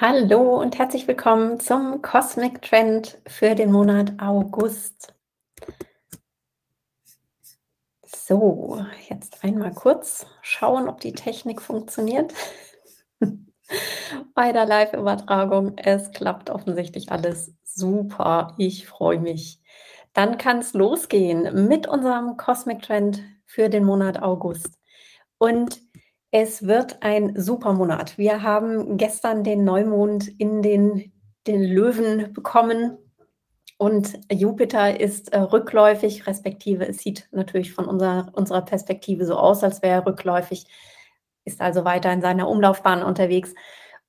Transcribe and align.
Hallo 0.00 0.58
und 0.58 0.78
herzlich 0.78 1.06
willkommen 1.06 1.60
zum 1.60 2.00
Cosmic 2.00 2.62
Trend 2.62 3.20
für 3.26 3.54
den 3.54 3.70
Monat 3.70 4.14
August. 4.18 5.14
So, 8.04 8.84
jetzt 9.08 9.44
einmal 9.44 9.72
kurz 9.72 10.26
schauen, 10.40 10.88
ob 10.88 11.00
die 11.00 11.12
Technik 11.12 11.60
funktioniert. 11.60 12.32
Bei 14.34 14.52
der 14.52 14.64
Live-Übertragung. 14.64 15.76
Es 15.76 16.10
klappt 16.10 16.48
offensichtlich 16.48 17.12
alles 17.12 17.54
super. 17.62 18.54
Ich 18.56 18.88
freue 18.88 19.20
mich. 19.20 19.60
Dann 20.14 20.38
kann 20.38 20.58
es 20.58 20.72
losgehen 20.72 21.66
mit 21.68 21.86
unserem 21.86 22.38
Cosmic 22.38 22.82
Trend 22.82 23.22
für 23.44 23.68
den 23.68 23.84
Monat 23.84 24.20
August. 24.20 24.78
Und 25.38 25.80
es 26.32 26.66
wird 26.66 27.02
ein 27.02 27.38
super 27.38 27.74
Monat. 27.74 28.16
Wir 28.16 28.42
haben 28.42 28.96
gestern 28.96 29.44
den 29.44 29.64
Neumond 29.64 30.26
in 30.26 30.62
den, 30.62 31.12
den 31.46 31.62
Löwen 31.62 32.32
bekommen 32.32 32.96
und 33.76 34.18
Jupiter 34.32 34.98
ist 34.98 35.32
äh, 35.32 35.40
rückläufig, 35.40 36.26
respektive 36.26 36.88
es 36.88 36.98
sieht 36.98 37.28
natürlich 37.32 37.74
von 37.74 37.84
unserer, 37.84 38.30
unserer 38.32 38.62
Perspektive 38.62 39.26
so 39.26 39.36
aus, 39.36 39.62
als 39.62 39.82
wäre 39.82 40.00
er 40.00 40.06
rückläufig, 40.06 40.64
ist 41.44 41.60
also 41.60 41.84
weiter 41.84 42.10
in 42.10 42.22
seiner 42.22 42.48
Umlaufbahn 42.48 43.02
unterwegs. 43.02 43.54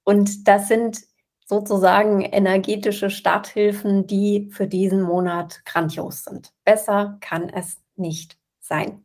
Und 0.06 0.48
das 0.48 0.70
sind 0.70 1.02
sozusagen 1.46 2.22
energetische 2.22 3.10
Starthilfen, 3.10 4.08
die 4.08 4.50
für 4.50 4.68
diesen 4.68 5.02
Monat 5.02 5.66
grandios 5.66 6.24
sind. 6.24 6.54
Besser 6.64 7.18
kann 7.20 7.50
es 7.50 7.82
nicht 7.96 8.38
sein. 8.60 9.04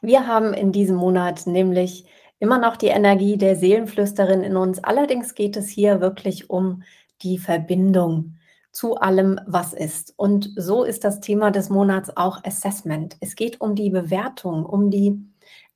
Wir 0.00 0.26
haben 0.26 0.54
in 0.54 0.72
diesem 0.72 0.96
Monat 0.96 1.46
nämlich 1.46 2.04
immer 2.38 2.58
noch 2.58 2.76
die 2.76 2.86
Energie 2.86 3.36
der 3.36 3.56
Seelenflüsterin 3.56 4.42
in 4.42 4.56
uns. 4.56 4.82
Allerdings 4.82 5.34
geht 5.34 5.56
es 5.56 5.68
hier 5.68 6.00
wirklich 6.00 6.50
um 6.50 6.82
die 7.22 7.38
Verbindung 7.38 8.38
zu 8.70 8.96
allem, 8.96 9.40
was 9.46 9.72
ist. 9.72 10.14
Und 10.16 10.52
so 10.54 10.84
ist 10.84 11.02
das 11.02 11.20
Thema 11.20 11.50
des 11.50 11.68
Monats 11.68 12.16
auch 12.16 12.44
Assessment. 12.44 13.16
Es 13.20 13.34
geht 13.34 13.60
um 13.60 13.74
die 13.74 13.90
Bewertung, 13.90 14.64
um 14.64 14.90
die 14.90 15.20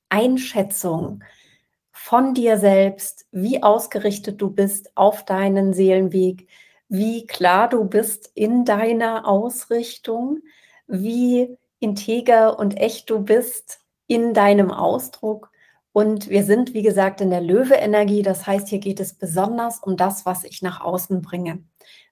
Einschätzung 0.07 1.21
von 1.91 2.33
dir 2.33 2.57
selbst, 2.57 3.25
wie 3.31 3.61
ausgerichtet 3.61 4.41
du 4.41 4.49
bist 4.49 4.91
auf 4.95 5.25
deinen 5.25 5.73
Seelenweg, 5.73 6.47
wie 6.87 7.25
klar 7.27 7.67
du 7.67 7.83
bist 7.85 8.31
in 8.35 8.63
deiner 8.63 9.27
Ausrichtung, 9.27 10.39
wie 10.87 11.57
integer 11.79 12.57
und 12.57 12.77
echt 12.77 13.09
du 13.09 13.19
bist 13.19 13.82
in 14.07 14.33
deinem 14.33 14.71
Ausdruck. 14.71 15.51
Und 15.91 16.29
wir 16.29 16.43
sind, 16.43 16.73
wie 16.73 16.81
gesagt, 16.81 17.21
in 17.21 17.29
der 17.29 17.41
Löwe-Energie. 17.41 18.23
Das 18.23 18.47
heißt, 18.47 18.67
hier 18.67 18.79
geht 18.79 18.99
es 18.99 19.13
besonders 19.13 19.79
um 19.79 19.95
das, 19.95 20.25
was 20.25 20.43
ich 20.43 20.61
nach 20.61 20.81
außen 20.81 21.21
bringe. 21.21 21.63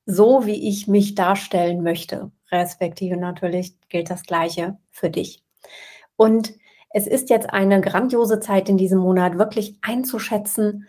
So 0.06 0.45
wie 0.45 0.67
ich 0.70 0.88
mich 0.88 1.16
darstellen 1.16 1.83
möchte. 1.83 2.31
Respektive 2.52 3.17
natürlich 3.17 3.75
gilt 3.89 4.09
das 4.09 4.23
Gleiche 4.23 4.78
für 4.92 5.09
dich. 5.09 5.44
Und 6.16 6.53
es 6.92 7.08
ist 7.08 7.30
jetzt 7.30 7.50
eine 7.50 7.81
grandiose 7.81 8.39
Zeit 8.39 8.70
in 8.70 8.78
diesem 8.78 9.00
Monat, 9.00 9.38
wirklich 9.38 9.78
einzuschätzen, 9.81 10.88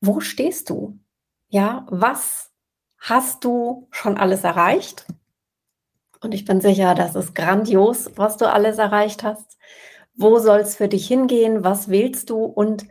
wo 0.00 0.20
stehst 0.20 0.70
du? 0.70 0.98
Ja, 1.48 1.86
was 1.88 2.50
hast 2.98 3.44
du 3.44 3.86
schon 3.90 4.16
alles 4.16 4.44
erreicht? 4.44 5.06
Und 6.20 6.32
ich 6.32 6.44
bin 6.44 6.60
sicher, 6.60 6.94
das 6.94 7.14
ist 7.14 7.34
grandios, 7.34 8.10
was 8.16 8.38
du 8.38 8.50
alles 8.50 8.78
erreicht 8.78 9.22
hast. 9.22 9.58
Wo 10.16 10.38
soll 10.38 10.60
es 10.60 10.76
für 10.76 10.88
dich 10.88 11.06
hingehen? 11.06 11.64
Was 11.64 11.88
willst 11.88 12.30
du? 12.30 12.44
Und 12.44 12.86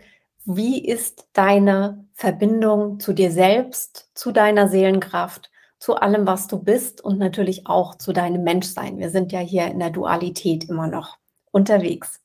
wie 0.45 0.85
ist 0.85 1.29
deine 1.33 2.05
Verbindung 2.13 2.99
zu 2.99 3.13
dir 3.13 3.31
selbst, 3.31 4.09
zu 4.13 4.31
deiner 4.31 4.67
Seelenkraft, 4.67 5.49
zu 5.79 5.95
allem, 5.95 6.27
was 6.27 6.47
du 6.47 6.61
bist 6.61 7.01
und 7.01 7.17
natürlich 7.19 7.65
auch 7.65 7.95
zu 7.95 8.11
deinem 8.11 8.43
Menschsein? 8.43 8.97
Wir 8.97 9.09
sind 9.09 9.31
ja 9.31 9.39
hier 9.39 9.67
in 9.67 9.79
der 9.79 9.89
Dualität 9.89 10.69
immer 10.69 10.87
noch 10.87 11.17
unterwegs. 11.51 12.21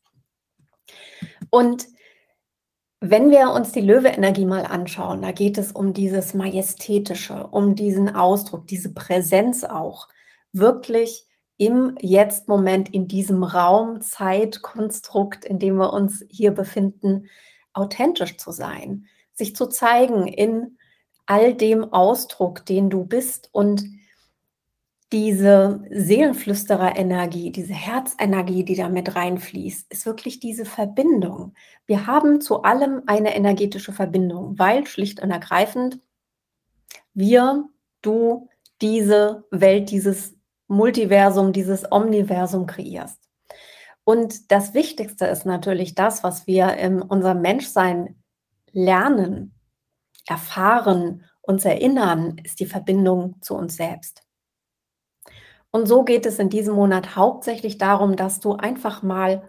Und 1.51 1.87
wenn 3.01 3.31
wir 3.31 3.51
uns 3.51 3.71
die 3.71 3.81
Löwe-Energie 3.81 4.45
mal 4.45 4.67
anschauen, 4.67 5.23
da 5.23 5.31
geht 5.31 5.57
es 5.57 5.71
um 5.71 5.93
dieses 5.93 6.35
Majestätische, 6.35 7.47
um 7.47 7.77
diesen 7.77 8.15
Ausdruck, 8.15 8.67
diese 8.67 8.93
Präsenz 8.93 9.63
auch, 9.63 10.09
wirklich 10.53 11.28
im 11.59 11.97
Jetzt-Moment, 12.01 12.95
in 12.95 13.09
diesem 13.09 13.43
Raum, 13.43 14.01
Zeitkonstrukt, 14.01 15.45
in 15.45 15.59
dem 15.59 15.77
wir 15.77 15.93
uns 15.93 16.25
hier 16.31 16.53
befinden, 16.53 17.29
authentisch 17.73 18.39
zu 18.39 18.53
sein, 18.53 19.07
sich 19.35 19.55
zu 19.55 19.67
zeigen 19.67 20.27
in 20.27 20.79
all 21.27 21.55
dem 21.55 21.93
Ausdruck, 21.93 22.65
den 22.65 22.89
du 22.89 23.05
bist 23.05 23.51
und 23.53 23.85
diese 25.13 25.83
Seelenflüsterer-Energie, 25.91 27.51
diese 27.51 27.73
Herzenergie, 27.73 28.65
die 28.65 28.77
da 28.77 28.89
mit 28.89 29.15
reinfließt, 29.15 29.91
ist 29.91 30.07
wirklich 30.07 30.39
diese 30.39 30.65
Verbindung. 30.65 31.55
Wir 31.87 32.07
haben 32.07 32.41
zu 32.41 32.63
allem 32.63 33.03
eine 33.07 33.35
energetische 33.35 33.93
Verbindung, 33.93 34.59
weil 34.59 34.87
schlicht 34.87 35.21
und 35.21 35.31
ergreifend 35.31 35.99
wir, 37.15 37.65
du, 38.03 38.49
diese 38.81 39.45
Welt, 39.51 39.91
dieses 39.91 40.38
Multiversum, 40.69 41.53
dieses 41.53 41.91
Omniversum 41.91 42.67
kreierst. 42.67 43.19
Und 44.05 44.53
das 44.53 44.75
Wichtigste 44.75 45.27
ist 45.27 45.45
natürlich 45.45 45.95
das, 45.95 46.23
was 46.23 46.47
wir 46.47 46.75
in 46.75 47.03
unserem 47.03 47.43
Menschsein 47.43 48.23
lernen, 48.73 49.55
erfahren, 50.27 51.25
uns 51.43 51.65
erinnern, 51.65 52.37
ist 52.45 52.61
die 52.61 52.67
Verbindung 52.67 53.37
zu 53.41 53.55
uns 53.55 53.77
selbst. 53.77 54.23
Und 55.71 55.87
so 55.87 56.05
geht 56.05 56.27
es 56.27 56.39
in 56.39 56.49
diesem 56.49 56.75
Monat 56.75 57.17
hauptsächlich 57.17 57.79
darum, 57.79 58.17
dass 58.17 58.41
du 58.41 58.55
einfach 58.55 59.03
mal 59.03 59.49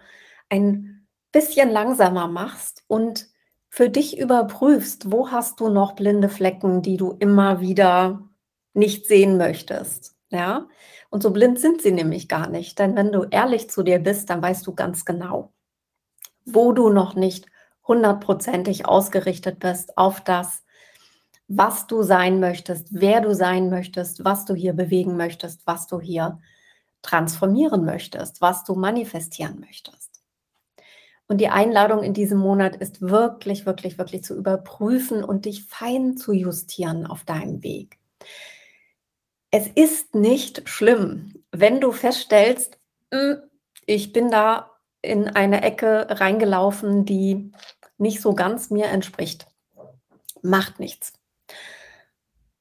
ein 0.49 1.07
bisschen 1.31 1.69
langsamer 1.69 2.27
machst 2.27 2.83
und 2.87 3.27
für 3.69 3.89
dich 3.89 4.17
überprüfst, 4.17 5.11
wo 5.11 5.29
hast 5.31 5.59
du 5.59 5.69
noch 5.69 5.93
blinde 5.93 6.27
Flecken, 6.27 6.81
die 6.81 6.97
du 6.97 7.11
immer 7.19 7.61
wieder 7.61 8.27
nicht 8.73 9.05
sehen 9.07 9.37
möchtest. 9.37 10.18
Ja, 10.31 10.67
und 11.09 11.23
so 11.23 11.31
blind 11.31 11.59
sind 11.59 11.81
sie 11.81 11.91
nämlich 11.91 12.27
gar 12.27 12.49
nicht. 12.49 12.77
Denn 12.79 12.95
wenn 12.95 13.11
du 13.11 13.23
ehrlich 13.31 13.69
zu 13.69 13.81
dir 13.83 13.99
bist, 13.99 14.29
dann 14.29 14.41
weißt 14.41 14.65
du 14.67 14.75
ganz 14.75 15.03
genau, 15.05 15.51
wo 16.45 16.73
du 16.73 16.89
noch 16.89 17.15
nicht 17.15 17.47
hundertprozentig 17.87 18.87
ausgerichtet 18.87 19.59
bist 19.59 19.97
auf 19.97 20.21
das, 20.21 20.63
was 21.47 21.87
du 21.87 22.03
sein 22.03 22.39
möchtest, 22.39 22.89
wer 22.91 23.21
du 23.21 23.35
sein 23.35 23.69
möchtest, 23.69 24.25
was 24.25 24.45
du 24.45 24.55
hier 24.55 24.73
bewegen 24.73 25.17
möchtest, 25.17 25.67
was 25.67 25.87
du 25.87 25.99
hier 26.01 26.39
transformieren 27.03 27.85
möchtest, 27.85 28.41
was 28.41 28.63
du 28.65 28.75
manifestieren 28.75 29.59
möchtest. 29.61 30.21
Und 31.27 31.39
die 31.39 31.47
Einladung 31.49 32.03
in 32.03 32.13
diesem 32.13 32.39
Monat 32.39 32.75
ist 32.75 33.01
wirklich, 33.01 33.65
wirklich, 33.65 33.97
wirklich 33.97 34.23
zu 34.23 34.35
überprüfen 34.35 35.23
und 35.23 35.45
dich 35.45 35.63
fein 35.63 36.17
zu 36.17 36.33
justieren 36.33 37.05
auf 37.05 37.23
deinem 37.23 37.63
Weg. 37.63 37.98
Es 39.51 39.67
ist 39.67 40.13
nicht 40.13 40.69
schlimm, 40.69 41.33
wenn 41.51 41.81
du 41.81 41.91
feststellst, 41.91 42.77
hm, 43.11 43.41
ich 43.85 44.13
bin 44.13 44.29
da 44.29 44.69
in 45.01 45.27
eine 45.27 45.63
Ecke 45.63 46.07
reingelaufen, 46.09 47.05
die 47.05 47.51
nicht 47.97 48.21
so 48.21 48.33
ganz 48.35 48.69
mir 48.69 48.85
entspricht. 48.85 49.47
Macht 50.43 50.79
nichts. 50.79 51.13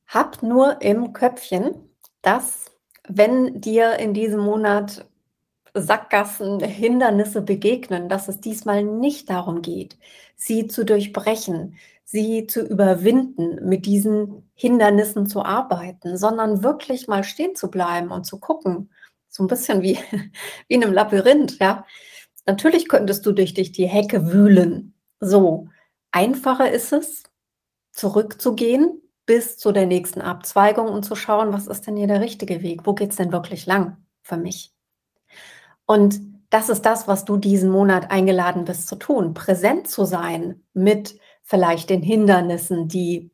Hab 0.07 0.43
nur 0.43 0.81
im 0.81 1.13
Köpfchen, 1.13 1.91
dass 2.23 2.67
wenn 3.07 3.61
dir 3.61 3.99
in 3.99 4.15
diesem 4.15 4.41
Monat 4.41 5.07
Sackgassen, 5.75 6.61
Hindernisse 6.61 7.43
begegnen, 7.43 8.09
dass 8.09 8.29
es 8.29 8.41
diesmal 8.41 8.83
nicht 8.83 9.29
darum 9.29 9.61
geht, 9.61 9.99
sie 10.37 10.67
zu 10.67 10.85
durchbrechen, 10.85 11.77
sie 12.05 12.47
zu 12.47 12.63
überwinden, 12.63 13.69
mit 13.69 13.85
diesen 13.85 14.48
Hindernissen 14.61 15.27
zu 15.27 15.45
arbeiten, 15.45 16.17
sondern 16.17 16.65
wirklich 16.65 17.07
mal 17.07 17.23
stehen 17.23 17.55
zu 17.55 17.71
bleiben 17.71 18.11
und 18.11 18.25
zu 18.25 18.41
gucken, 18.41 18.91
so 19.29 19.45
ein 19.45 19.47
bisschen 19.47 19.83
wie, 19.83 19.97
wie 20.69 20.75
in 20.75 20.83
einem 20.83 20.93
Labyrinth, 20.93 21.61
ja. 21.61 21.87
Natürlich 22.45 22.89
könntest 22.89 23.25
du 23.25 23.31
durch, 23.31 23.55
durch 23.55 23.71
die 23.71 23.87
Hecke 23.87 24.33
wühlen. 24.33 24.95
So, 25.21 25.69
einfacher 26.11 26.73
ist 26.73 26.93
es, 26.93 27.23
zurückzugehen 27.93 29.01
bis 29.27 29.59
zu 29.59 29.71
der 29.71 29.87
nächsten 29.87 30.23
Abzweigung 30.23 30.89
und 30.89 31.05
zu 31.05 31.15
schauen, 31.15 31.53
was 31.53 31.69
ist 31.69 31.87
denn 31.87 31.97
hier 31.97 32.09
der 32.09 32.21
richtige 32.21 32.61
Weg? 32.61 32.85
Wo 32.85 32.95
geht 32.95 33.11
es 33.11 33.17
denn 33.17 33.31
wirklich 33.31 33.67
lang 33.67 33.99
für 34.23 34.37
mich? 34.37 34.73
Und 35.87 36.19
das 36.51 36.69
ist 36.69 36.83
das, 36.83 37.07
was 37.07 37.25
du 37.25 37.37
diesen 37.37 37.71
Monat 37.71 38.11
eingeladen 38.11 38.65
bist 38.65 38.89
zu 38.89 38.97
tun, 38.97 39.35
präsent 39.35 39.87
zu 39.87 40.05
sein 40.05 40.65
mit 40.73 41.17
vielleicht 41.43 41.91
den 41.91 42.03
Hindernissen, 42.03 42.89
die 42.89 43.31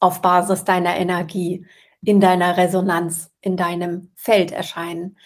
auf 0.00 0.22
Basis 0.22 0.64
deiner 0.64 0.96
Energie 0.96 1.66
in 2.02 2.20
deiner 2.20 2.56
Resonanz, 2.56 3.30
in 3.40 3.56
deinem 3.56 4.12
Feld 4.14 4.52
erscheinen. 4.52 5.18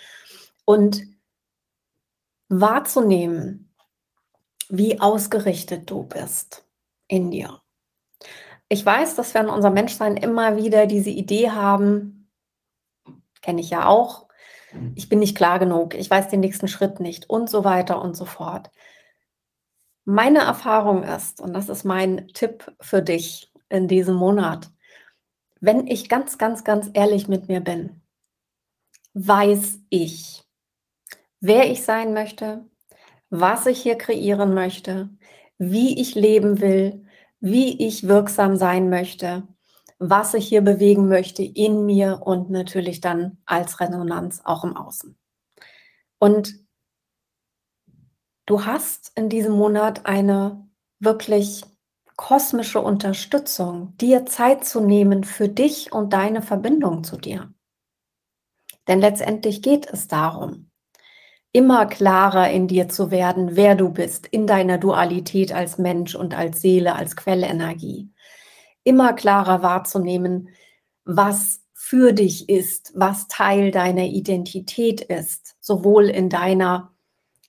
Und 0.64 1.02
wahrzunehmen, 2.48 3.74
wie 4.69 5.00
ausgerichtet 5.00 5.90
du 5.90 6.04
bist 6.04 6.64
in 7.08 7.30
dir. 7.30 7.60
ich 8.69 8.84
weiß, 8.86 9.16
dass 9.16 9.34
wir 9.34 9.42
in 9.42 9.50
unserem 9.50 9.74
Menschsein 9.74 10.16
immer 10.16 10.56
wieder 10.56 10.86
diese 10.86 11.10
Idee 11.10 11.50
haben, 11.50 12.30
kenne 13.42 13.60
ich 13.60 13.69
ja 13.69 13.86
auch, 13.86 14.28
ich 14.94 15.10
bin 15.10 15.19
nicht 15.19 15.36
klar 15.36 15.58
genug, 15.58 15.94
ich 15.94 16.10
weiß 16.10 16.28
den 16.28 16.40
nächsten 16.40 16.69
Schritt 16.69 17.00
nicht 17.00 17.28
und 17.28 17.50
so 17.50 17.64
weiter 17.64 18.00
und 18.00 18.16
so 18.16 18.24
fort. 18.24 18.70
Meine 20.06 20.38
Erfahrung 20.38 21.02
ist, 21.02 21.40
und 21.40 21.52
das 21.52 21.69
ist 21.69 21.84
mein 21.84 22.28
Tipp 22.28 22.74
für 22.80 23.02
dich 23.02 23.51
in 23.72 23.88
diesem 23.88 24.14
Monat, 24.14 24.70
wenn 25.60 25.86
ich 25.86 26.08
ganz, 26.08 26.38
ganz, 26.38 26.64
ganz 26.64 26.90
ehrlich 26.92 27.28
mit 27.28 27.48
mir 27.48 27.60
bin, 27.60 28.02
weiß 29.14 29.80
ich, 29.88 30.44
wer 31.40 31.70
ich 31.70 31.82
sein 31.82 32.12
möchte, 32.12 32.64
was 33.30 33.66
ich 33.66 33.82
hier 33.82 33.96
kreieren 33.96 34.54
möchte, 34.54 35.10
wie 35.58 36.00
ich 36.00 36.14
leben 36.14 36.60
will, 36.60 37.06
wie 37.40 37.86
ich 37.86 38.06
wirksam 38.06 38.56
sein 38.56 38.90
möchte, 38.90 39.48
was 39.98 40.34
ich 40.34 40.48
hier 40.48 40.62
bewegen 40.62 41.08
möchte 41.08 41.42
in 41.42 41.86
mir 41.86 42.22
und 42.24 42.50
natürlich 42.50 43.00
dann 43.00 43.38
als 43.46 43.80
Resonanz 43.80 44.42
auch 44.44 44.64
im 44.64 44.76
Außen. 44.76 45.16
Und 46.19 46.54
du 48.46 48.64
hast 48.66 49.12
in 49.16 49.28
diesem 49.28 49.52
Monat 49.52 50.06
eine 50.06 50.69
wirklich 50.98 51.62
kosmische 52.22 52.80
Unterstützung, 52.80 53.96
dir 53.96 54.24
Zeit 54.26 54.64
zu 54.64 54.80
nehmen 54.80 55.24
für 55.24 55.48
dich 55.48 55.92
und 55.92 56.12
deine 56.12 56.40
Verbindung 56.40 57.02
zu 57.02 57.16
dir. 57.16 57.52
Denn 58.86 59.00
letztendlich 59.00 59.60
geht 59.60 59.88
es 59.92 60.06
darum, 60.06 60.70
immer 61.50 61.84
klarer 61.86 62.48
in 62.48 62.69
dir 62.69 62.88
zu 62.88 63.10
werden, 63.10 63.56
wer 63.56 63.74
du 63.74 63.88
bist, 63.88 64.28
in 64.28 64.46
deiner 64.46 64.78
Dualität 64.78 65.52
als 65.52 65.78
Mensch 65.78 66.14
und 66.14 66.32
als 66.32 66.60
Seele, 66.60 66.94
als 66.94 67.16
Quellenergie. 67.16 68.12
Immer 68.84 69.14
klarer 69.14 69.64
wahrzunehmen, 69.64 70.48
was 71.04 71.62
für 71.72 72.12
dich 72.12 72.48
ist, 72.48 72.92
was 72.94 73.26
Teil 73.26 73.72
deiner 73.72 74.04
Identität 74.04 75.00
ist, 75.00 75.56
sowohl 75.58 76.08
in 76.08 76.28
deiner 76.28 76.92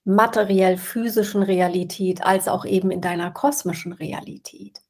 materiell 0.05 0.77
physischen 0.77 1.43
Realität 1.43 2.23
als 2.23 2.47
auch 2.47 2.65
eben 2.65 2.91
in 2.91 3.01
deiner 3.01 3.31
kosmischen 3.31 3.93
Realität. 3.93 4.81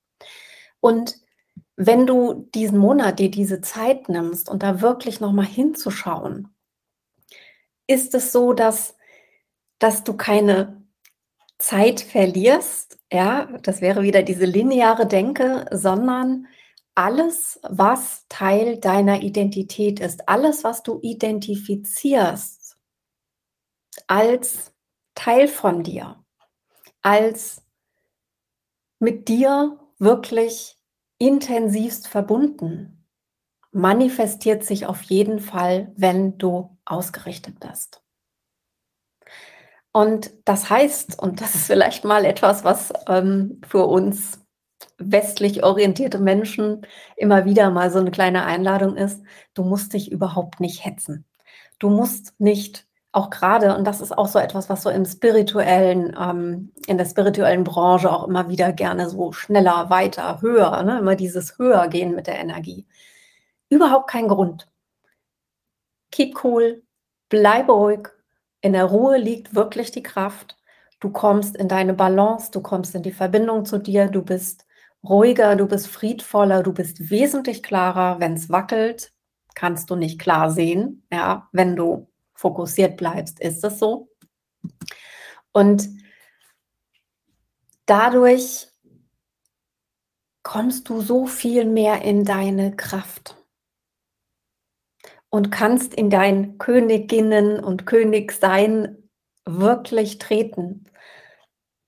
Und 0.79 1.15
wenn 1.75 2.05
du 2.07 2.49
diesen 2.53 2.77
Monat 2.77 3.19
dir 3.19 3.31
diese 3.31 3.61
Zeit 3.61 4.09
nimmst 4.09 4.49
und 4.49 4.63
da 4.63 4.81
wirklich 4.81 5.19
noch 5.19 5.31
mal 5.31 5.45
hinzuschauen, 5.45 6.49
ist 7.87 8.13
es 8.15 8.31
so, 8.31 8.53
dass 8.53 8.95
dass 9.83 10.05
du 10.05 10.15
keine 10.15 10.81
Zeit 11.57 11.99
verlierst, 11.99 12.99
ja, 13.11 13.47
das 13.63 13.81
wäre 13.81 14.01
wieder 14.01 14.23
diese 14.23 14.45
lineare 14.45 15.05
Denke, 15.05 15.65
sondern 15.71 16.47
alles, 16.95 17.59
was 17.63 18.25
Teil 18.29 18.77
deiner 18.77 19.21
Identität 19.23 19.99
ist, 19.99 20.29
alles, 20.29 20.63
was 20.63 20.83
du 20.83 20.99
identifizierst 21.01 22.77
als 24.07 24.72
Teil 25.15 25.47
von 25.47 25.83
dir, 25.83 26.23
als 27.01 27.63
mit 28.99 29.27
dir 29.27 29.79
wirklich 29.99 30.77
intensivst 31.17 32.07
verbunden, 32.07 33.05
manifestiert 33.71 34.63
sich 34.63 34.85
auf 34.85 35.01
jeden 35.03 35.39
Fall, 35.39 35.91
wenn 35.95 36.37
du 36.37 36.77
ausgerichtet 36.85 37.59
bist. 37.59 38.01
Und 39.91 40.31
das 40.45 40.69
heißt, 40.69 41.21
und 41.21 41.41
das 41.41 41.55
ist 41.55 41.67
vielleicht 41.67 42.03
mal 42.03 42.25
etwas, 42.25 42.63
was 42.63 42.91
ähm, 43.07 43.61
für 43.67 43.85
uns 43.85 44.41
westlich 44.97 45.63
orientierte 45.63 46.19
Menschen 46.19 46.85
immer 47.15 47.45
wieder 47.45 47.69
mal 47.69 47.91
so 47.91 47.99
eine 47.99 48.11
kleine 48.11 48.45
Einladung 48.45 48.95
ist, 48.95 49.23
du 49.53 49.63
musst 49.63 49.93
dich 49.93 50.11
überhaupt 50.11 50.59
nicht 50.59 50.83
hetzen. 50.83 51.25
Du 51.79 51.89
musst 51.89 52.39
nicht 52.39 52.87
auch 53.13 53.29
gerade, 53.29 53.75
und 53.77 53.85
das 53.85 54.01
ist 54.01 54.17
auch 54.17 54.27
so 54.27 54.39
etwas, 54.39 54.69
was 54.69 54.83
so 54.83 54.89
im 54.89 55.05
spirituellen, 55.05 56.15
ähm, 56.19 56.73
in 56.87 56.97
der 56.97 57.05
spirituellen 57.05 57.63
Branche 57.63 58.11
auch 58.11 58.27
immer 58.27 58.49
wieder 58.49 58.73
gerne 58.73 59.09
so 59.09 59.31
schneller, 59.31 59.89
weiter, 59.89 60.41
höher, 60.41 60.83
ne? 60.83 60.99
immer 60.99 61.15
dieses 61.15 61.57
höher 61.59 61.87
gehen 61.87 62.15
mit 62.15 62.27
der 62.27 62.39
Energie. 62.39 62.87
Überhaupt 63.69 64.09
kein 64.09 64.27
Grund. 64.27 64.67
Keep 66.11 66.43
cool, 66.43 66.83
bleibe 67.29 67.71
ruhig, 67.71 68.09
in 68.61 68.73
der 68.73 68.85
Ruhe 68.85 69.17
liegt 69.17 69.55
wirklich 69.55 69.91
die 69.91 70.03
Kraft. 70.03 70.57
Du 70.99 71.11
kommst 71.11 71.55
in 71.57 71.67
deine 71.67 71.93
Balance, 71.93 72.49
du 72.51 72.61
kommst 72.61 72.95
in 72.95 73.03
die 73.03 73.11
Verbindung 73.11 73.65
zu 73.65 73.77
dir, 73.77 74.07
du 74.07 74.23
bist 74.23 74.65
ruhiger, 75.03 75.55
du 75.55 75.67
bist 75.67 75.87
friedvoller, 75.87 76.63
du 76.63 76.73
bist 76.73 77.09
wesentlich 77.09 77.61
klarer. 77.61 78.19
Wenn 78.21 78.33
es 78.35 78.49
wackelt, 78.49 79.11
kannst 79.53 79.89
du 79.89 79.95
nicht 79.95 80.19
klar 80.19 80.49
sehen. 80.49 81.05
Ja, 81.11 81.49
wenn 81.51 81.75
du 81.75 82.07
fokussiert 82.43 82.97
bleibst, 82.97 83.39
ist 83.39 83.63
es 83.63 83.79
so. 83.79 84.09
Und 85.53 85.87
dadurch 87.85 88.67
kommst 90.43 90.89
du 90.89 90.99
so 90.99 91.25
viel 91.25 91.63
mehr 91.63 92.01
in 92.01 92.25
deine 92.25 92.75
Kraft 92.75 93.37
und 95.29 95.51
kannst 95.51 95.93
in 95.93 96.09
dein 96.09 96.57
Königinnen 96.57 97.63
und 97.63 97.85
Königsein 97.85 98.97
wirklich 99.45 100.17
treten. 100.17 100.83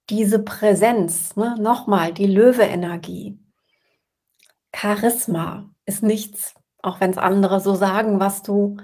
Diese 0.09 0.39
Präsenz, 0.41 1.35
ne, 1.35 1.57
nochmal, 1.59 2.13
die 2.13 2.27
Löwe-Energie. 2.27 3.37
Charisma 4.73 5.69
ist 5.85 6.01
nichts, 6.01 6.53
auch 6.81 7.01
wenn 7.01 7.11
es 7.11 7.17
andere 7.17 7.59
so 7.59 7.75
sagen, 7.75 8.21
was 8.21 8.41
du 8.41 8.77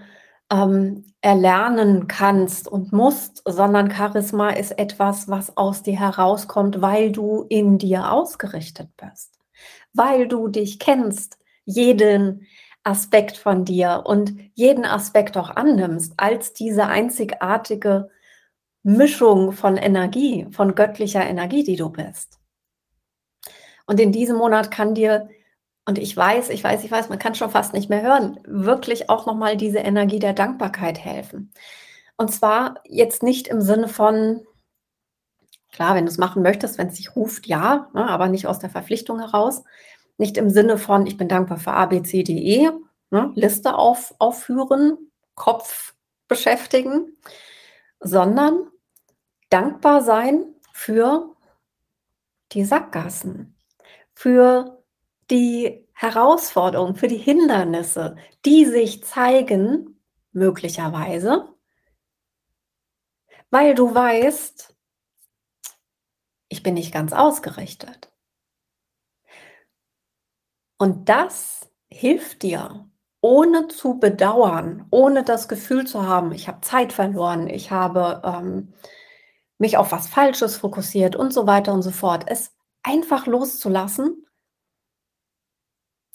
ähm, 0.52 1.06
erlernen 1.22 2.08
kannst 2.08 2.68
und 2.68 2.92
musst, 2.92 3.42
sondern 3.46 3.92
Charisma 3.92 4.50
ist 4.52 4.78
etwas, 4.78 5.28
was 5.30 5.58
aus 5.58 5.82
dir 5.82 5.98
herauskommt, 6.00 6.82
weil 6.82 7.12
du 7.12 7.46
in 7.50 7.78
dir 7.78 8.12
ausgerichtet 8.12 8.90
bist, 8.98 9.40
weil 9.94 10.28
du 10.28 10.50
dich 10.50 10.78
kennst, 10.78 11.40
jeden, 11.66 12.48
Aspekt 12.84 13.38
von 13.38 13.64
dir 13.64 14.04
und 14.06 14.34
jeden 14.56 14.86
Aspekt 14.86 15.38
auch 15.38 15.52
annimmst 15.52 16.14
als 16.18 16.54
diese 16.54 16.88
einzigartige 16.88 18.10
Mischung 18.84 19.52
von 19.52 19.78
Energie, 19.78 20.48
von 20.52 20.74
göttlicher 20.74 21.24
Energie, 21.24 21.64
die 21.64 21.76
du 21.76 21.90
bist. 21.90 22.40
Und 23.86 24.00
in 24.00 24.12
diesem 24.12 24.38
Monat 24.38 24.72
kann 24.72 24.96
dir, 24.96 25.30
und 25.86 25.98
ich 25.98 26.16
weiß, 26.16 26.50
ich 26.50 26.64
weiß, 26.64 26.84
ich 26.84 26.92
weiß, 26.92 27.10
man 27.10 27.20
kann 27.20 27.36
schon 27.36 27.50
fast 27.50 27.74
nicht 27.74 27.90
mehr 27.90 28.02
hören, 28.02 28.40
wirklich 28.46 29.10
auch 29.10 29.26
nochmal 29.26 29.58
diese 29.58 29.80
Energie 29.80 30.20
der 30.20 30.34
Dankbarkeit 30.34 31.00
helfen. 31.00 31.52
Und 32.18 32.32
zwar 32.32 32.76
jetzt 32.86 33.24
nicht 33.24 33.48
im 33.48 33.62
Sinne 33.62 33.88
von, 33.88 34.46
klar, 35.72 35.96
wenn 35.96 36.06
du 36.06 36.12
es 36.12 36.20
machen 36.20 36.44
möchtest, 36.44 36.78
wenn 36.78 36.88
es 36.88 36.96
dich 36.96 37.16
ruft, 37.16 37.48
ja, 37.48 37.90
ne, 37.94 38.08
aber 38.08 38.28
nicht 38.28 38.46
aus 38.46 38.60
der 38.60 38.70
Verpflichtung 38.70 39.20
heraus, 39.20 39.64
nicht 40.18 40.38
im 40.38 40.50
Sinne 40.50 40.78
von, 40.78 41.08
ich 41.08 41.18
bin 41.18 41.28
dankbar 41.28 41.58
für 41.58 41.74
A, 41.74 41.88
B, 41.88 42.04
C, 42.04 42.24
D, 42.24 42.34
E, 42.34 42.70
ne, 43.10 43.32
Liste 43.34 43.76
auf, 43.76 44.14
aufführen, 44.20 44.98
Kopf 45.34 45.96
beschäftigen, 46.28 47.18
sondern 48.00 48.68
dankbar 49.50 50.02
sein 50.04 50.46
für 50.74 51.36
die 52.52 52.66
Sackgassen, 52.66 53.56
für 54.14 54.81
die 55.32 55.88
Herausforderungen, 55.94 56.96
für 56.96 57.08
die 57.08 57.18
Hindernisse, 57.18 58.18
die 58.46 58.66
sich 58.66 59.04
zeigen, 59.04 60.02
möglicherweise, 60.34 61.50
weil 63.50 63.76
du 63.76 63.94
weißt, 63.94 64.76
ich 66.50 66.64
bin 66.64 66.74
nicht 66.74 66.94
ganz 66.94 67.14
ausgerichtet. 67.14 68.12
Und 70.78 71.10
das 71.10 71.70
hilft 71.90 72.42
dir, 72.44 72.90
ohne 73.22 73.68
zu 73.68 74.00
bedauern, 74.00 74.88
ohne 74.90 75.24
das 75.24 75.48
Gefühl 75.48 75.86
zu 75.86 76.08
haben, 76.08 76.32
ich 76.32 76.48
habe 76.48 76.62
Zeit 76.62 76.92
verloren, 76.92 77.48
ich 77.48 77.72
habe 77.72 78.22
ähm, 78.26 78.74
mich 79.60 79.78
auf 79.78 79.92
was 79.92 80.08
Falsches 80.08 80.58
fokussiert 80.58 81.16
und 81.16 81.32
so 81.32 81.46
weiter 81.46 81.74
und 81.74 81.84
so 81.84 81.92
fort. 81.92 82.24
Es 82.28 82.56
einfach 82.82 83.28
loszulassen, 83.28 84.21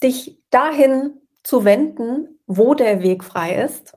dich 0.02 0.42
dahin 0.50 1.20
zu 1.42 1.64
wenden, 1.64 2.40
wo 2.46 2.74
der 2.74 3.02
Weg 3.02 3.24
frei 3.24 3.62
ist 3.62 3.96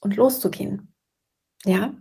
und 0.00 0.16
loszugehen. 0.16 0.94
Ja? 1.64 1.94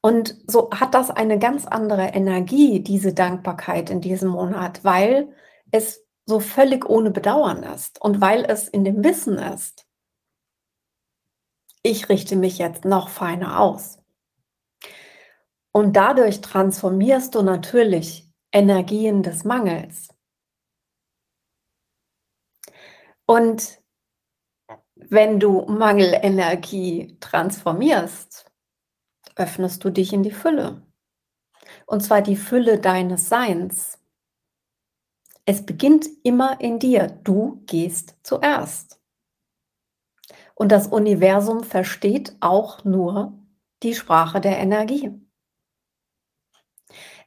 Und 0.00 0.36
so 0.46 0.70
hat 0.70 0.94
das 0.94 1.10
eine 1.10 1.38
ganz 1.38 1.66
andere 1.66 2.08
Energie, 2.08 2.80
diese 2.80 3.12
Dankbarkeit 3.12 3.90
in 3.90 4.00
diesem 4.00 4.30
Monat, 4.30 4.84
weil 4.84 5.34
es 5.70 6.04
so 6.26 6.40
völlig 6.40 6.88
ohne 6.88 7.10
Bedauern 7.10 7.62
ist 7.62 8.00
und 8.00 8.20
weil 8.20 8.44
es 8.44 8.68
in 8.68 8.84
dem 8.84 9.02
Wissen 9.04 9.38
ist, 9.38 9.86
ich 11.82 12.08
richte 12.08 12.36
mich 12.36 12.58
jetzt 12.58 12.84
noch 12.84 13.08
feiner 13.08 13.60
aus. 13.60 13.98
Und 15.72 15.94
dadurch 15.94 16.40
transformierst 16.40 17.34
du 17.34 17.42
natürlich 17.42 18.28
Energien 18.50 19.22
des 19.22 19.44
Mangels. 19.44 20.08
Und 23.26 23.80
wenn 24.94 25.38
du 25.38 25.62
Mangelenergie 25.66 27.16
transformierst, 27.20 28.50
öffnest 29.36 29.84
du 29.84 29.90
dich 29.90 30.12
in 30.12 30.22
die 30.22 30.30
Fülle. 30.30 30.82
Und 31.86 32.02
zwar 32.02 32.22
die 32.22 32.36
Fülle 32.36 32.78
deines 32.80 33.28
Seins. 33.28 33.98
Es 35.44 35.64
beginnt 35.64 36.06
immer 36.24 36.60
in 36.60 36.78
dir. 36.78 37.08
Du 37.08 37.62
gehst 37.66 38.16
zuerst. 38.22 39.00
Und 40.54 40.72
das 40.72 40.86
Universum 40.86 41.64
versteht 41.64 42.36
auch 42.40 42.84
nur 42.84 43.38
die 43.82 43.94
Sprache 43.94 44.40
der 44.40 44.58
Energie. 44.58 45.12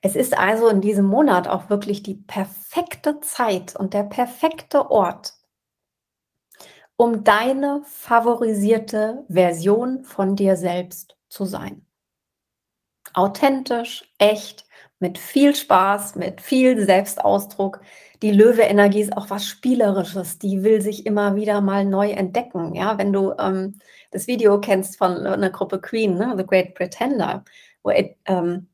Es 0.02 0.16
ist 0.16 0.38
also 0.38 0.70
in 0.70 0.82
diesem 0.82 1.06
Monat 1.06 1.48
auch 1.48 1.70
wirklich 1.70 2.04
die 2.04 2.16
perfekte 2.16 3.20
Zeit 3.20 3.76
und 3.76 3.94
der 3.94 4.04
perfekte 4.04 4.90
Ort, 4.90 5.34
um 7.00 7.24
deine 7.24 7.82
favorisierte 7.86 9.24
Version 9.30 10.04
von 10.04 10.36
dir 10.36 10.58
selbst 10.58 11.16
zu 11.30 11.46
sein. 11.46 11.86
Authentisch, 13.14 14.04
echt, 14.18 14.66
mit 15.00 15.18
viel 15.18 15.56
Spaß, 15.56 16.16
mit 16.16 16.42
viel 16.42 16.84
Selbstausdruck. 16.84 17.80
Die 18.22 18.32
Löwe-Energie 18.32 19.00
ist 19.00 19.16
auch 19.16 19.30
was 19.30 19.46
Spielerisches. 19.46 20.40
Die 20.40 20.62
will 20.62 20.82
sich 20.82 21.06
immer 21.06 21.38
wieder 21.38 21.62
mal 21.62 21.86
neu 21.86 22.10
entdecken. 22.10 22.76
Ja, 22.76 22.98
wenn 22.98 23.14
du 23.14 23.32
ähm, 23.40 23.80
das 24.12 24.28
Video 24.28 24.60
kennst 24.60 24.98
von 24.98 25.26
einer 25.26 25.52
Gruppe 25.52 25.80
Queen, 25.80 26.18
ne, 26.18 26.34
The 26.38 26.46
Great 26.46 26.76
Pretender, 26.76 27.46
wo 27.82 27.92
ähm, 28.26 28.68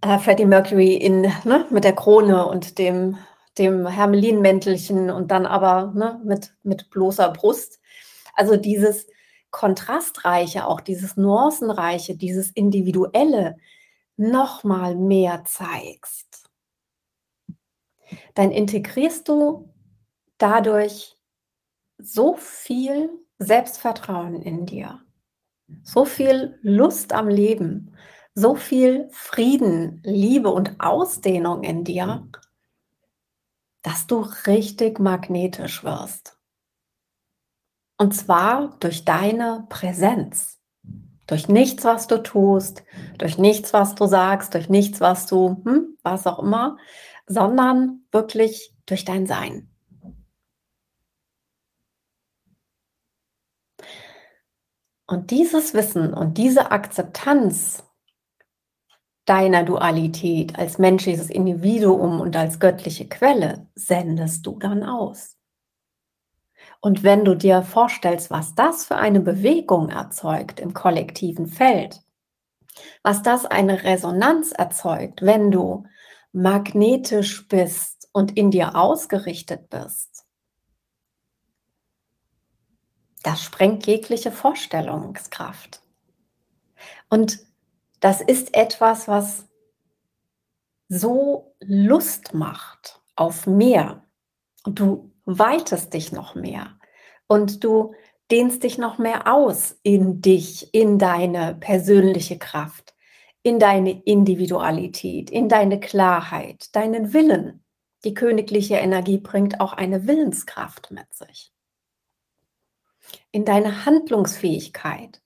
äh, 0.00 0.18
Freddie 0.20 0.46
Mercury 0.46 0.94
in, 0.94 1.22
ne, 1.22 1.66
mit 1.70 1.82
der 1.82 1.96
Krone 1.96 2.46
und 2.46 2.78
dem, 2.78 3.18
dem 3.58 3.86
Hermelinmäntelchen 3.86 5.10
und 5.10 5.30
dann 5.30 5.46
aber 5.46 5.92
ne, 5.94 6.20
mit, 6.24 6.54
mit 6.62 6.90
bloßer 6.90 7.30
Brust. 7.30 7.80
Also 8.34 8.56
dieses 8.56 9.06
Kontrastreiche, 9.50 10.66
auch 10.66 10.80
dieses 10.80 11.16
Nuancenreiche, 11.16 12.16
dieses 12.16 12.50
Individuelle 12.50 13.56
noch 14.16 14.64
mal 14.64 14.96
mehr 14.96 15.44
zeigst, 15.44 16.48
dann 18.34 18.50
integrierst 18.50 19.28
du 19.28 19.72
dadurch 20.38 21.16
so 21.98 22.36
viel 22.36 23.10
Selbstvertrauen 23.38 24.42
in 24.42 24.66
dir, 24.66 25.00
so 25.82 26.04
viel 26.04 26.58
Lust 26.62 27.12
am 27.12 27.28
Leben, 27.28 27.94
so 28.34 28.54
viel 28.54 29.08
Frieden, 29.12 30.00
Liebe 30.04 30.48
und 30.48 30.80
Ausdehnung 30.80 31.62
in 31.62 31.84
dir, 31.84 32.26
dass 33.82 34.06
du 34.06 34.20
richtig 34.46 34.98
magnetisch 34.98 35.84
wirst. 35.84 36.38
Und 37.98 38.14
zwar 38.14 38.76
durch 38.80 39.04
deine 39.04 39.66
Präsenz. 39.68 40.60
Durch 41.26 41.48
nichts, 41.48 41.84
was 41.84 42.08
du 42.08 42.22
tust, 42.22 42.82
durch 43.18 43.38
nichts, 43.38 43.72
was 43.72 43.94
du 43.94 44.06
sagst, 44.06 44.54
durch 44.54 44.68
nichts, 44.68 45.00
was 45.00 45.26
du, 45.26 45.62
hm, 45.64 45.96
was 46.02 46.26
auch 46.26 46.40
immer, 46.40 46.78
sondern 47.26 48.04
wirklich 48.10 48.74
durch 48.86 49.04
dein 49.04 49.26
Sein. 49.26 49.68
Und 55.06 55.30
dieses 55.30 55.74
Wissen 55.74 56.12
und 56.14 56.38
diese 56.38 56.70
Akzeptanz 56.70 57.84
deiner 59.32 59.62
Dualität 59.62 60.58
als 60.58 60.76
menschliches 60.76 61.30
Individuum 61.30 62.20
und 62.20 62.36
als 62.36 62.60
göttliche 62.60 63.08
Quelle 63.08 63.66
sendest 63.74 64.44
du 64.44 64.58
dann 64.58 64.82
aus. 64.82 65.38
Und 66.82 67.02
wenn 67.02 67.24
du 67.24 67.34
dir 67.34 67.62
vorstellst, 67.62 68.30
was 68.30 68.54
das 68.54 68.84
für 68.84 68.96
eine 68.96 69.20
Bewegung 69.20 69.88
erzeugt 69.88 70.60
im 70.60 70.74
kollektiven 70.74 71.46
Feld, 71.46 72.02
was 73.02 73.22
das 73.22 73.46
eine 73.46 73.84
Resonanz 73.84 74.52
erzeugt, 74.52 75.22
wenn 75.22 75.50
du 75.50 75.86
magnetisch 76.32 77.48
bist 77.48 78.10
und 78.12 78.36
in 78.36 78.50
dir 78.50 78.76
ausgerichtet 78.76 79.70
bist, 79.70 80.26
das 83.22 83.42
sprengt 83.42 83.86
jegliche 83.86 84.30
Vorstellungskraft. 84.30 85.80
Und 87.08 87.38
das 88.02 88.20
ist 88.20 88.54
etwas, 88.54 89.06
was 89.06 89.48
so 90.88 91.54
Lust 91.60 92.34
macht 92.34 93.00
auf 93.14 93.46
mehr. 93.46 94.04
Und 94.64 94.80
du 94.80 95.12
weitest 95.24 95.94
dich 95.94 96.10
noch 96.10 96.34
mehr. 96.34 96.78
Und 97.28 97.62
du 97.62 97.94
dehnst 98.30 98.64
dich 98.64 98.76
noch 98.76 98.98
mehr 98.98 99.32
aus 99.32 99.78
in 99.84 100.20
dich, 100.20 100.74
in 100.74 100.98
deine 100.98 101.54
persönliche 101.54 102.38
Kraft, 102.38 102.94
in 103.44 103.60
deine 103.60 104.02
Individualität, 104.02 105.30
in 105.30 105.48
deine 105.48 105.78
Klarheit, 105.78 106.74
deinen 106.74 107.12
Willen. 107.12 107.64
Die 108.04 108.14
königliche 108.14 108.74
Energie 108.74 109.18
bringt 109.18 109.60
auch 109.60 109.74
eine 109.74 110.08
Willenskraft 110.08 110.90
mit 110.90 111.14
sich. 111.14 111.52
In 113.30 113.44
deine 113.44 113.86
Handlungsfähigkeit, 113.86 115.22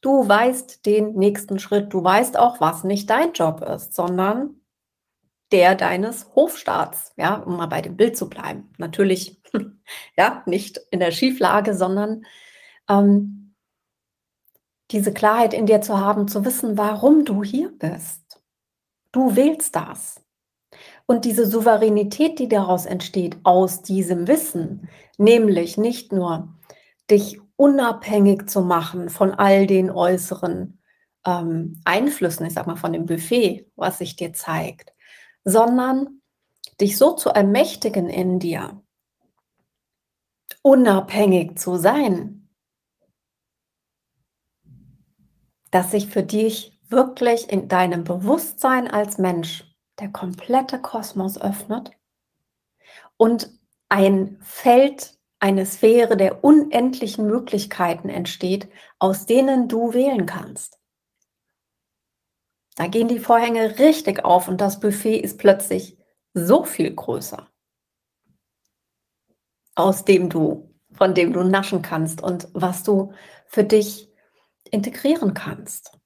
Du 0.00 0.28
weißt 0.28 0.86
den 0.86 1.14
nächsten 1.14 1.58
Schritt. 1.58 1.92
Du 1.92 2.02
weißt 2.02 2.38
auch, 2.38 2.60
was 2.60 2.84
nicht 2.84 3.10
dein 3.10 3.32
Job 3.32 3.62
ist, 3.62 3.94
sondern 3.94 4.60
der 5.50 5.74
deines 5.74 6.34
Hofstaats, 6.34 7.12
ja, 7.16 7.36
um 7.36 7.56
mal 7.56 7.66
bei 7.66 7.80
dem 7.80 7.96
Bild 7.96 8.16
zu 8.16 8.28
bleiben. 8.28 8.70
Natürlich, 8.78 9.40
ja, 10.16 10.42
nicht 10.46 10.78
in 10.90 11.00
der 11.00 11.10
Schieflage, 11.10 11.74
sondern 11.74 12.24
ähm, 12.88 13.54
diese 14.90 15.12
Klarheit 15.12 15.54
in 15.54 15.66
dir 15.66 15.80
zu 15.80 15.98
haben, 15.98 16.28
zu 16.28 16.44
wissen, 16.44 16.78
warum 16.78 17.24
du 17.24 17.42
hier 17.42 17.70
bist. 17.76 18.40
Du 19.12 19.36
wählst 19.36 19.74
das. 19.74 20.22
Und 21.06 21.24
diese 21.24 21.46
Souveränität, 21.46 22.38
die 22.38 22.48
daraus 22.48 22.84
entsteht, 22.86 23.38
aus 23.42 23.82
diesem 23.82 24.28
Wissen, 24.28 24.88
nämlich 25.16 25.78
nicht 25.78 26.12
nur 26.12 26.54
dich 27.10 27.40
unabhängig 27.58 28.48
zu 28.48 28.62
machen 28.62 29.10
von 29.10 29.34
all 29.34 29.66
den 29.66 29.90
äußeren 29.90 30.80
ähm, 31.26 31.80
Einflüssen, 31.84 32.46
ich 32.46 32.54
sag 32.54 32.68
mal 32.68 32.76
von 32.76 32.92
dem 32.92 33.04
Buffet, 33.04 33.68
was 33.74 33.98
sich 33.98 34.14
dir 34.14 34.32
zeigt, 34.32 34.94
sondern 35.44 36.22
dich 36.80 36.96
so 36.96 37.12
zu 37.12 37.30
ermächtigen 37.30 38.08
in 38.08 38.38
dir, 38.38 38.80
unabhängig 40.62 41.58
zu 41.58 41.76
sein, 41.76 42.48
dass 45.72 45.90
sich 45.90 46.06
für 46.06 46.22
dich 46.22 46.80
wirklich 46.88 47.50
in 47.50 47.66
deinem 47.66 48.04
Bewusstsein 48.04 48.88
als 48.88 49.18
Mensch 49.18 49.64
der 49.98 50.10
komplette 50.10 50.80
Kosmos 50.80 51.40
öffnet 51.40 51.90
und 53.16 53.50
ein 53.88 54.38
Feld 54.42 55.17
eine 55.40 55.66
Sphäre 55.66 56.16
der 56.16 56.42
unendlichen 56.42 57.26
Möglichkeiten 57.26 58.08
entsteht, 58.08 58.68
aus 58.98 59.26
denen 59.26 59.68
du 59.68 59.92
wählen 59.92 60.26
kannst. 60.26 60.78
Da 62.76 62.86
gehen 62.86 63.08
die 63.08 63.18
Vorhänge 63.18 63.78
richtig 63.78 64.24
auf 64.24 64.48
und 64.48 64.60
das 64.60 64.80
Buffet 64.80 65.18
ist 65.18 65.38
plötzlich 65.38 65.98
so 66.34 66.64
viel 66.64 66.94
größer, 66.94 67.48
aus 69.74 70.04
dem 70.04 70.28
du, 70.28 70.74
von 70.92 71.14
dem 71.14 71.32
du 71.32 71.42
naschen 71.42 71.82
kannst 71.82 72.22
und 72.22 72.48
was 72.52 72.82
du 72.84 73.12
für 73.46 73.64
dich 73.64 74.12
integrieren 74.70 75.34
kannst. 75.34 75.98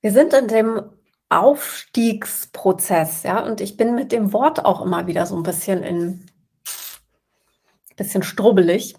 Wir 0.00 0.12
sind 0.12 0.32
in 0.34 0.48
dem 0.48 0.90
Aufstiegsprozess, 1.34 3.22
ja, 3.24 3.44
und 3.44 3.60
ich 3.60 3.76
bin 3.76 3.94
mit 3.94 4.12
dem 4.12 4.32
Wort 4.32 4.64
auch 4.64 4.82
immer 4.82 5.06
wieder 5.06 5.26
so 5.26 5.36
ein 5.36 5.42
bisschen 5.42 5.82
in 5.82 6.26
bisschen 7.96 8.22
strubbelig. 8.22 8.96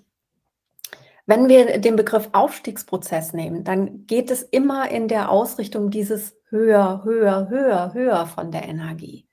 Wenn 1.25 1.49
wir 1.49 1.79
den 1.79 1.95
Begriff 1.95 2.29
Aufstiegsprozess 2.33 3.33
nehmen, 3.33 3.63
dann 3.63 4.05
geht 4.05 4.29
es 4.29 4.43
immer 4.43 4.89
in 4.89 5.07
der 5.07 5.31
Ausrichtung 5.31 5.89
dieses 5.89 6.35
höher, 6.49 7.03
höher, 7.03 7.49
höher, 7.49 7.93
höher 7.93 8.27
von 8.27 8.51
der 8.51 8.67
Energie. 8.67 9.27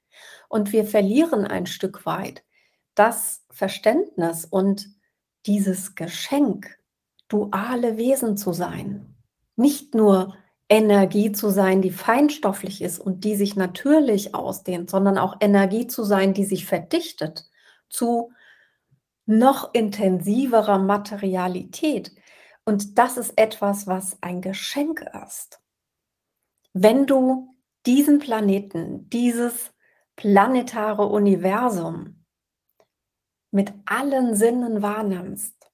Und 0.49 0.73
wir 0.73 0.85
verlieren 0.85 1.47
ein 1.47 1.67
Stück 1.67 2.07
weit 2.07 2.45
das 2.95 3.45
Verständnis 3.51 4.45
und 4.45 4.87
dieses 5.47 5.95
Geschenk, 5.95 6.79
duale 7.29 7.97
Wesen 7.97 8.37
zu 8.37 8.53
sein. 8.53 9.15
Nicht 9.57 9.95
nur 9.95 10.37
Energie 10.73 11.33
zu 11.33 11.51
sein, 11.51 11.83
die 11.83 11.91
feinstofflich 11.91 12.81
ist 12.81 12.99
und 12.99 13.25
die 13.25 13.37
sich 13.37 13.57
natürlich 13.57 14.35
ausdehnt, 14.35 14.89
sondern 14.89 15.19
auch 15.19 15.37
Energie 15.41 15.87
zu 15.87 16.03
sein, 16.03 16.33
die 16.33 16.47
sich 16.47 16.65
verdichtet 16.65 17.45
zu 17.91 18.33
noch 19.27 19.75
intensiverer 19.75 20.79
Materialität. 20.79 22.13
Und 22.65 22.97
das 22.97 23.19
ist 23.19 23.37
etwas, 23.37 23.87
was 23.87 24.17
ein 24.23 24.41
Geschenk 24.41 25.05
ist. 25.27 25.61
Wenn 26.73 27.07
du 27.07 27.55
diesen 27.85 28.19
Planeten, 28.19 29.11
dieses 29.11 29.75
planetare 30.17 31.05
Universum 31.05 32.25
mit 33.51 33.75
allen 33.85 34.35
Sinnen 34.35 34.81
wahrnimmst, 34.81 35.71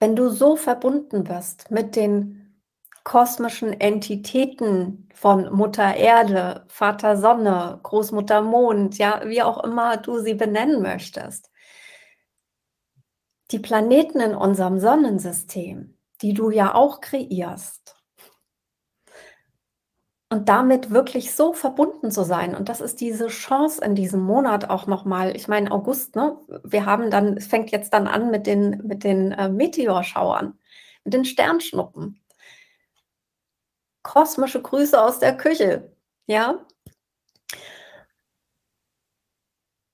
wenn 0.00 0.16
du 0.16 0.28
so 0.28 0.56
verbunden 0.56 1.22
bist 1.22 1.70
mit 1.70 1.94
den 1.94 2.37
kosmischen 3.08 3.72
Entitäten 3.72 5.08
von 5.14 5.50
Mutter 5.50 5.96
Erde, 5.96 6.66
Vater 6.68 7.16
Sonne, 7.16 7.80
Großmutter 7.82 8.42
Mond, 8.42 8.98
ja, 8.98 9.22
wie 9.24 9.40
auch 9.40 9.64
immer 9.64 9.96
du 9.96 10.18
sie 10.18 10.34
benennen 10.34 10.82
möchtest, 10.82 11.50
die 13.50 13.60
Planeten 13.60 14.20
in 14.20 14.34
unserem 14.34 14.78
Sonnensystem, 14.78 15.96
die 16.20 16.34
du 16.34 16.50
ja 16.50 16.74
auch 16.74 17.00
kreierst, 17.00 17.96
und 20.28 20.50
damit 20.50 20.90
wirklich 20.90 21.34
so 21.34 21.54
verbunden 21.54 22.10
zu 22.10 22.24
sein. 22.24 22.54
Und 22.54 22.68
das 22.68 22.82
ist 22.82 23.00
diese 23.00 23.28
Chance 23.28 23.82
in 23.82 23.94
diesem 23.94 24.20
Monat 24.20 24.68
auch 24.68 24.86
nochmal. 24.86 25.34
Ich 25.34 25.48
meine, 25.48 25.72
August, 25.72 26.14
ne? 26.14 26.36
Wir 26.62 26.84
haben 26.84 27.10
dann, 27.10 27.38
es 27.38 27.46
fängt 27.46 27.70
jetzt 27.70 27.94
dann 27.94 28.06
an 28.06 28.30
mit 28.30 28.46
den, 28.46 28.82
mit 28.86 29.02
den 29.02 29.32
äh, 29.32 29.48
Meteorschauern, 29.48 30.58
mit 31.04 31.14
den 31.14 31.24
Sternschnuppen. 31.24 32.20
Kosmische 34.02 34.62
Grüße 34.62 35.00
aus 35.00 35.18
der 35.18 35.36
Küche, 35.36 35.92
ja? 36.26 36.64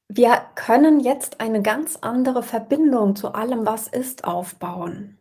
Wir 0.09 0.49
können 0.55 1.01
jetzt 1.01 1.41
eine 1.41 1.61
ganz 1.63 1.97
andere 1.97 2.43
Verbindung 2.43 3.17
zu 3.17 3.33
allem, 3.33 3.67
was 3.67 3.89
ist, 3.89 4.25
aufbauen. 4.25 5.19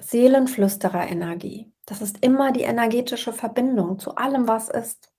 Seelenflüsterer-Energie. 0.00 1.70
Das 1.84 2.00
ist 2.00 2.24
immer 2.24 2.52
die 2.52 2.62
energetische 2.62 3.32
Verbindung 3.32 3.98
zu 3.98 4.14
allem, 4.14 4.48
was 4.48 4.68
ist. 4.70 5.12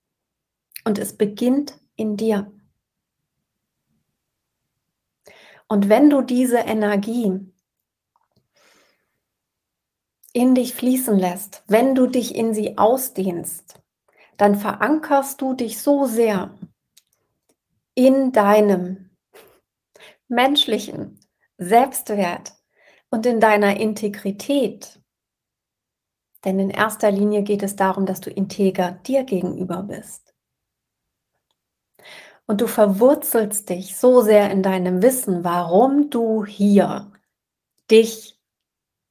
Und 0.85 0.97
es 0.97 1.15
beginnt 1.15 1.79
in 1.95 2.17
dir. 2.17 2.51
Und 5.67 5.87
wenn 5.87 6.09
du 6.09 6.21
diese 6.21 6.57
Energie 6.57 7.53
in 10.33 10.55
dich 10.55 10.73
fließen 10.73 11.17
lässt, 11.17 11.63
wenn 11.67 11.95
du 11.95 12.07
dich 12.07 12.35
in 12.35 12.53
sie 12.53 12.77
ausdehnst, 12.77 13.81
dann 14.37 14.55
verankerst 14.55 15.41
du 15.41 15.53
dich 15.53 15.81
so 15.81 16.05
sehr 16.05 16.57
in 17.95 18.31
deinem 18.31 19.09
menschlichen 20.27 21.19
Selbstwert 21.57 22.53
und 23.09 23.25
in 23.25 23.39
deiner 23.39 23.79
Integrität, 23.79 24.99
denn 26.43 26.57
in 26.57 26.69
erster 26.69 27.11
Linie 27.11 27.43
geht 27.43 27.61
es 27.61 27.75
darum, 27.75 28.05
dass 28.05 28.21
du 28.21 28.29
integer 28.29 28.93
dir 28.93 29.23
gegenüber 29.23 29.83
bist. 29.83 30.33
Und 32.47 32.61
du 32.61 32.67
verwurzelst 32.67 33.69
dich 33.69 33.95
so 33.95 34.21
sehr 34.21 34.49
in 34.49 34.63
deinem 34.63 35.03
Wissen, 35.03 35.43
warum 35.43 36.09
du 36.09 36.45
hier 36.45 37.11
dich 37.91 38.40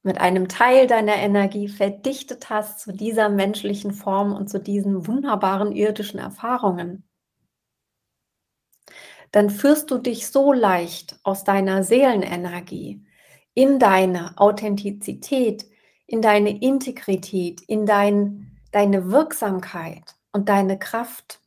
mit 0.03 0.19
einem 0.19 0.47
Teil 0.47 0.87
deiner 0.87 1.15
Energie 1.15 1.67
verdichtet 1.67 2.49
hast 2.49 2.79
zu 2.79 2.91
dieser 2.91 3.29
menschlichen 3.29 3.93
Form 3.93 4.33
und 4.33 4.49
zu 4.49 4.59
diesen 4.59 5.05
wunderbaren 5.07 5.71
irdischen 5.71 6.19
Erfahrungen. 6.19 7.03
Dann 9.31 9.49
führst 9.49 9.91
du 9.91 9.97
dich 9.97 10.27
so 10.27 10.51
leicht 10.51 11.19
aus 11.23 11.43
deiner 11.43 11.83
Seelenenergie 11.83 13.05
in 13.53 13.79
deine 13.79 14.37
Authentizität, 14.37 15.65
in 16.07 16.21
deine 16.21 16.61
Integrität, 16.61 17.61
in 17.61 17.85
dein, 17.85 18.59
deine 18.71 19.11
Wirksamkeit 19.11 20.15
und 20.33 20.49
deine 20.49 20.79
Kraft, 20.79 21.39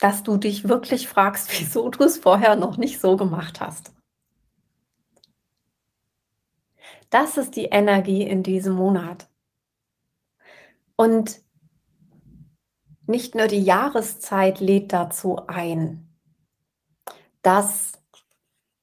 dass 0.00 0.22
du 0.22 0.36
dich 0.36 0.68
wirklich 0.68 1.06
fragst, 1.06 1.48
wieso 1.60 1.88
du 1.90 2.04
es 2.04 2.18
vorher 2.18 2.56
noch 2.56 2.76
nicht 2.76 3.00
so 3.00 3.16
gemacht 3.16 3.60
hast. 3.60 3.92
Das 7.10 7.36
ist 7.36 7.56
die 7.56 7.66
Energie 7.66 8.22
in 8.22 8.42
diesem 8.42 8.74
Monat. 8.74 9.28
Und 10.96 11.40
nicht 13.06 13.34
nur 13.34 13.46
die 13.46 13.62
Jahreszeit 13.62 14.60
lädt 14.60 14.92
dazu 14.92 15.40
ein, 15.46 16.08
dass 17.42 17.92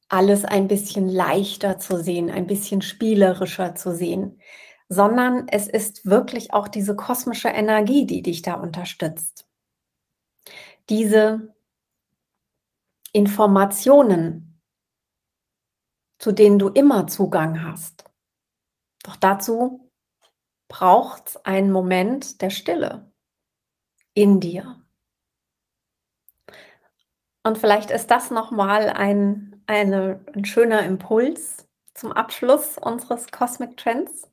alles 0.07 0.45
ein 0.45 0.67
bisschen 0.67 1.07
leichter 1.09 1.77
zu 1.77 2.01
sehen, 2.01 2.29
ein 2.31 2.47
bisschen 2.47 2.81
spielerischer 2.81 3.75
zu 3.75 3.93
sehen, 3.93 4.39
sondern 4.87 5.47
es 5.49 5.67
ist 5.67 6.05
wirklich 6.05 6.53
auch 6.53 6.67
diese 6.67 6.95
kosmische 6.95 7.49
Energie, 7.49 8.05
die 8.05 8.21
dich 8.21 8.41
da 8.41 8.55
unterstützt. 8.55 9.47
Diese 10.89 11.53
Informationen, 13.11 14.61
zu 16.17 16.31
denen 16.31 16.59
du 16.59 16.69
immer 16.69 17.07
Zugang 17.07 17.63
hast. 17.63 18.04
Doch 19.05 19.15
dazu 19.15 19.91
braucht 20.67 21.27
es 21.27 21.45
einen 21.45 21.71
Moment 21.71 22.41
der 22.41 22.49
Stille 22.49 23.11
in 24.15 24.39
dir. 24.39 24.81
Und 27.43 27.59
vielleicht 27.59 27.91
ist 27.91 28.07
das 28.07 28.31
nochmal 28.31 28.89
ein, 28.89 29.61
eine, 29.67 30.25
ein 30.33 30.43
schöner 30.43 30.81
Impuls 30.83 31.67
zum 31.93 32.13
Abschluss 32.13 32.79
unseres 32.79 33.27
Cosmic 33.27 33.77
Trends. 33.77 34.27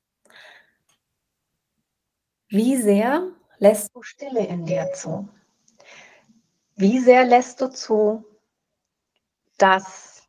Wie 2.48 2.78
sehr 2.78 3.30
lässt 3.58 3.94
du 3.94 4.02
Stille 4.02 4.46
in 4.46 4.64
dir 4.64 4.90
zu? 4.94 5.28
Wie 6.76 6.98
sehr 6.98 7.26
lässt 7.26 7.60
du 7.60 7.70
zu, 7.70 8.24
dass 9.58 10.26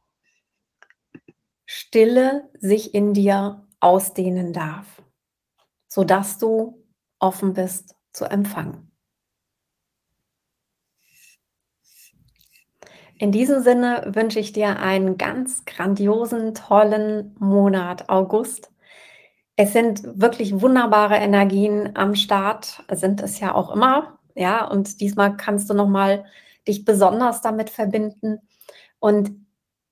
Stille 1.65 2.49
sich 2.59 2.93
in 2.93 3.13
dir 3.13 3.65
ausdehnen 3.83 4.53
darf, 4.53 5.03
sodass 5.87 6.37
du 6.37 6.83
offen 7.19 7.53
bist 7.53 7.95
zu 8.13 8.25
empfangen? 8.25 8.91
In 13.17 13.31
diesem 13.31 13.61
Sinne 13.61 14.11
wünsche 14.15 14.39
ich 14.39 14.53
dir 14.53 14.79
einen 14.79 15.17
ganz 15.17 15.65
grandiosen, 15.65 16.55
tollen 16.55 17.35
Monat 17.39 18.09
August. 18.09 18.71
Es 19.55 19.71
sind 19.71 20.01
wirklich 20.19 20.61
wunderbare 20.61 21.15
Energien 21.15 21.95
am 21.95 22.15
Start, 22.15 22.83
sind 22.91 23.21
es 23.21 23.39
ja 23.39 23.53
auch 23.53 23.71
immer. 23.71 24.19
Ja, 24.35 24.65
und 24.65 24.99
diesmal 24.99 25.37
kannst 25.37 25.69
du 25.69 25.73
nochmal 25.75 26.25
dich 26.67 26.85
besonders 26.85 27.41
damit 27.41 27.69
verbinden. 27.69 28.39
Und 28.99 29.42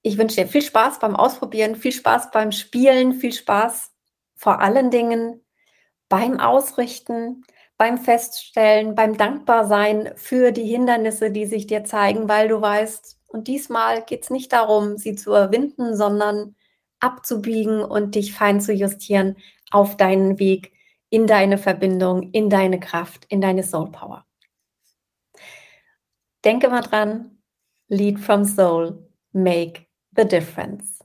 ich 0.02 0.18
wünsche 0.18 0.38
dir 0.38 0.48
viel 0.48 0.62
Spaß 0.62 1.00
beim 1.00 1.16
Ausprobieren, 1.16 1.76
viel 1.76 1.92
Spaß 1.92 2.32
beim 2.32 2.52
Spielen, 2.52 3.14
viel 3.14 3.34
Spaß 3.34 3.92
vor 4.36 4.60
allen 4.60 4.90
Dingen 4.90 5.42
beim 6.10 6.40
Ausrichten, 6.40 7.44
beim 7.78 7.98
Feststellen, 7.98 8.96
beim 8.96 9.18
Dankbarsein 9.18 10.12
für 10.16 10.52
die 10.52 10.66
Hindernisse, 10.66 11.32
die 11.32 11.46
sich 11.46 11.68
dir 11.68 11.84
zeigen, 11.84 12.28
weil 12.28 12.48
du 12.48 12.62
weißt, 12.62 13.20
und 13.28 13.48
diesmal 13.48 14.04
geht 14.04 14.24
es 14.24 14.30
nicht 14.30 14.52
darum, 14.52 14.98
sie 14.98 15.16
zu 15.16 15.30
überwinden, 15.30 15.96
sondern 15.96 16.56
abzubiegen 17.00 17.84
und 17.84 18.16
dich 18.16 18.34
fein 18.34 18.60
zu 18.60 18.74
justieren 18.74 19.38
auf 19.72 19.98
deinen 19.98 20.38
Weg 20.38 20.74
in 21.10 21.28
deine 21.28 21.58
Verbindung, 21.58 22.32
in 22.32 22.50
deine 22.50 22.80
Kraft, 22.80 23.26
in 23.30 23.42
deine 23.42 23.64
Soul 23.64 23.92
Power. 23.92 24.26
Denke 26.44 26.70
mal 26.70 26.82
dran, 26.82 27.38
Lead 27.88 28.20
from 28.20 28.46
Soul, 28.46 29.08
make 29.32 29.91
the 30.14 30.26
difference. 30.26 31.01